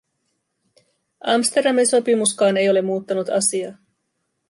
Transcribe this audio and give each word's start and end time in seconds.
Amsterdamin 1.23 1.87
sopimuskaan 1.87 2.57
ei 2.57 2.69
ole 2.69 2.81
muuttanut 2.81 3.29
asiaa. 3.29 3.77